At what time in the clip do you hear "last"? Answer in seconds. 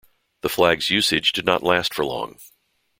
1.61-1.93